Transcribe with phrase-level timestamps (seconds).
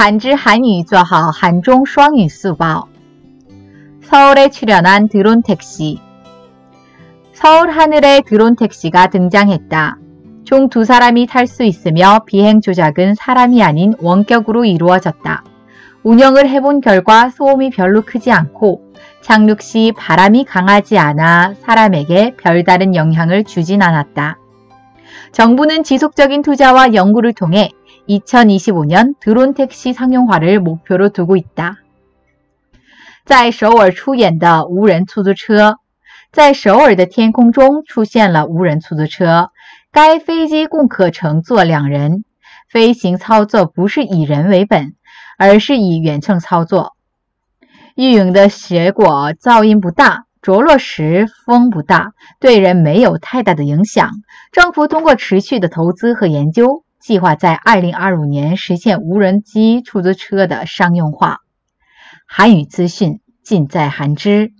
[0.00, 2.88] 한지韩语做好韩中双语速报.
[4.02, 5.98] 서울에 출연한 드론 택시.
[7.32, 9.98] 서울 하늘에 드론 택시가 등장했다.
[10.44, 15.44] 총 두 사람이 탈 수 있으며 비행 조작은 사람이 아닌 원격으로 이루어졌다.
[16.04, 18.92] 운영을 해본 결과 소음이 별로 크지 않고
[19.22, 24.38] 착륙 시 바람이 강하지 않아 사람에게 별다른 영향을 주진 않았다.
[25.32, 27.72] 정부는 지속적인 투자와 연구를 통해
[28.10, 31.76] 2025년 드론 택시 상용화를 목표로 두고 있다.
[33.24, 35.76] 在首尔出演的无人出租车，
[36.30, 39.50] 在首尔的天空中出现了无人出租车。
[39.90, 42.24] 该飞机共可乘坐两人，
[42.68, 44.94] 飞行操作不是以人为本，
[45.38, 46.92] 而是以远程操作。
[47.94, 54.10] 运营的结果噪音不大，着落时风不大，对人没有太大的影响。
[54.52, 61.39] 政府通过持续的投资和研究， 计划在2025年实现无人机出租车的商用化。
[62.27, 64.53] 韩语资讯尽在韩知。